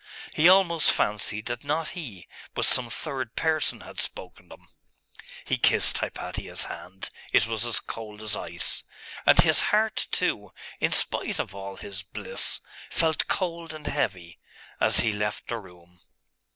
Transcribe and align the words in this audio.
He 0.33 0.49
almost 0.49 0.89
fancied 0.89 1.45
that 1.45 1.63
not 1.63 1.89
he, 1.89 2.27
but 2.55 2.65
some 2.65 2.89
third 2.89 3.35
person 3.35 3.81
had 3.81 3.99
spoken 4.01 4.49
them. 4.49 4.67
He 5.45 5.59
kissed 5.59 5.99
Hypatia's 5.99 6.63
hand, 6.63 7.11
it 7.31 7.45
was 7.45 7.67
as 7.67 7.79
cold 7.79 8.23
as 8.23 8.35
ice; 8.35 8.83
and 9.27 9.37
his 9.37 9.61
heart, 9.69 10.07
too, 10.09 10.53
in 10.79 10.91
spite 10.91 11.37
of 11.37 11.53
all 11.53 11.75
his 11.77 12.01
bliss, 12.01 12.61
felt 12.89 13.27
cold 13.27 13.73
and 13.75 13.85
heavy, 13.85 14.39
as 14.79 15.01
he 15.01 15.13
left 15.13 15.49
the 15.49 15.59
room. 15.59 15.99